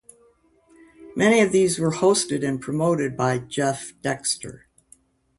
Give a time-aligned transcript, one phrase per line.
[1.15, 4.65] Many of these were hosted and promoted by Jeff Dexter.